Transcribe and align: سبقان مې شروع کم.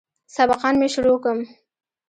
سبقان 0.35 0.73
مې 0.79 0.87
شروع 0.93 1.17
کم. 1.23 1.39